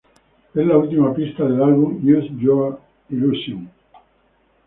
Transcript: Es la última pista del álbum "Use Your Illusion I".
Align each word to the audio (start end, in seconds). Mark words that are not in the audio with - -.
Es 0.55 0.65
la 0.65 0.79
última 0.79 1.13
pista 1.13 1.43
del 1.43 1.61
álbum 1.61 1.97
"Use 1.97 2.31
Your 2.39 2.79
Illusion 3.11 3.61
I". 3.65 3.69